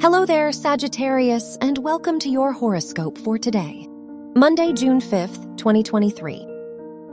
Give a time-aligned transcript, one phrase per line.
[0.00, 3.88] Hello there, Sagittarius, and welcome to your horoscope for today,
[4.36, 6.46] Monday, June 5th, 2023.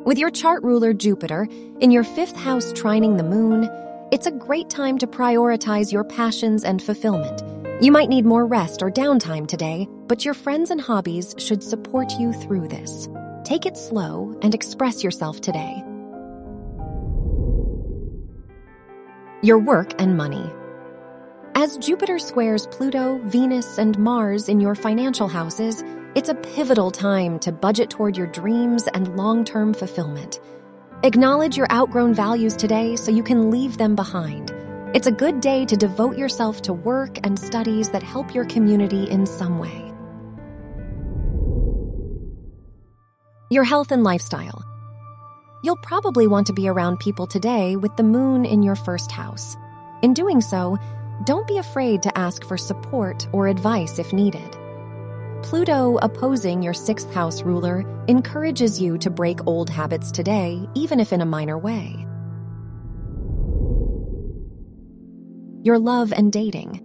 [0.05, 1.47] With your chart ruler Jupiter
[1.79, 3.67] in your fifth house trining the moon,
[4.11, 7.41] it's a great time to prioritize your passions and fulfillment.
[7.83, 12.11] You might need more rest or downtime today, but your friends and hobbies should support
[12.19, 13.09] you through this.
[13.43, 15.83] Take it slow and express yourself today.
[19.41, 20.53] Your work and money.
[21.57, 27.39] As Jupiter squares Pluto, Venus, and Mars in your financial houses, it's a pivotal time
[27.39, 30.41] to budget toward your dreams and long term fulfillment.
[31.03, 34.51] Acknowledge your outgrown values today so you can leave them behind.
[34.93, 39.09] It's a good day to devote yourself to work and studies that help your community
[39.09, 39.93] in some way.
[43.49, 44.61] Your health and lifestyle.
[45.63, 49.55] You'll probably want to be around people today with the moon in your first house.
[50.01, 50.77] In doing so,
[51.23, 54.51] don't be afraid to ask for support or advice if needed.
[55.43, 61.13] Pluto opposing your sixth house ruler encourages you to break old habits today, even if
[61.13, 62.05] in a minor way.
[65.63, 66.81] Your love and dating.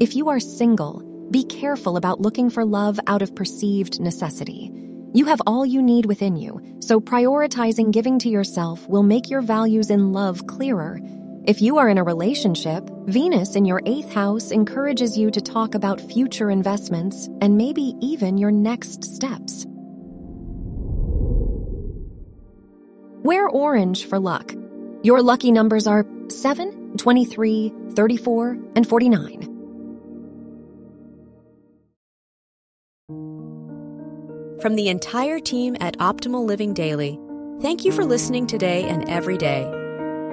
[0.00, 4.70] If you are single, be careful about looking for love out of perceived necessity.
[5.12, 9.40] You have all you need within you, so prioritizing giving to yourself will make your
[9.40, 11.00] values in love clearer
[11.46, 15.76] if you are in a relationship, Venus in your eighth house encourages you to talk
[15.76, 19.64] about future investments and maybe even your next steps.
[23.22, 24.54] Wear orange for luck.
[25.04, 29.42] Your lucky numbers are 7, 23, 34, and 49.
[34.60, 37.20] From the entire team at Optimal Living Daily,
[37.60, 39.85] thank you for listening today and every day